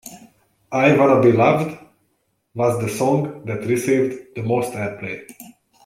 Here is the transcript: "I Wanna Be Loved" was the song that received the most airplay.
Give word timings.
"I 0.71 0.97
Wanna 0.97 1.21
Be 1.21 1.31
Loved" 1.31 1.77
was 2.55 2.79
the 2.81 2.89
song 2.89 3.45
that 3.45 3.67
received 3.67 4.33
the 4.33 4.41
most 4.41 4.73
airplay. 4.73 5.27